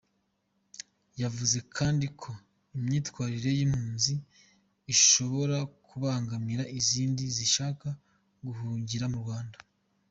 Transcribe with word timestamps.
Yavuze 1.21 1.57
kandi 1.75 2.05
ko 2.21 2.31
imyitwarire 2.77 3.49
y’impunzi 3.57 4.13
ishobora 4.93 5.57
kubangamira 5.85 6.63
izindi 6.79 7.23
zishaka 7.35 7.87
guhungira 8.45 9.05
mu 9.13 9.19
Rwanda. 9.25 9.57